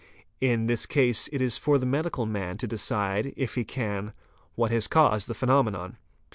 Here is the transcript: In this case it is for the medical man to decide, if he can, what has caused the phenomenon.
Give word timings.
In 0.39 0.65
this 0.65 0.87
case 0.87 1.29
it 1.31 1.43
is 1.43 1.59
for 1.59 1.77
the 1.77 1.85
medical 1.85 2.25
man 2.25 2.57
to 2.57 2.65
decide, 2.65 3.35
if 3.37 3.53
he 3.53 3.63
can, 3.63 4.13
what 4.55 4.71
has 4.71 4.87
caused 4.87 5.27
the 5.27 5.35
phenomenon. 5.35 5.97